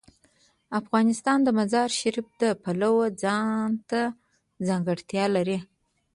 [0.79, 4.01] افغانستان د مزارشریف د پلوه ځانته
[4.67, 5.59] ځانګړتیا لري.